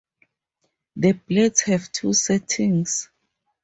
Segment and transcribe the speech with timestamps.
[0.95, 3.11] The blades have two settings.